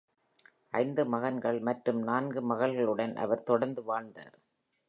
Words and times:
ஐந்து 0.73 1.05
மகன்கள் 1.05 1.59
மற்றும் 1.59 2.01
நான்கு 2.01 2.41
மகள்களுடன் 2.49 3.15
அவர் 3.17 3.43
தொடர்ந்து 3.43 3.83
வாழ்ந்தார், 3.83 4.35